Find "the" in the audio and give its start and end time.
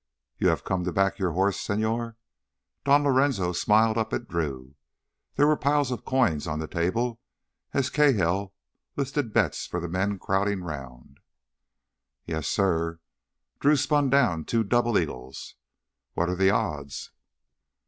6.57-6.65, 9.79-9.87, 16.35-16.49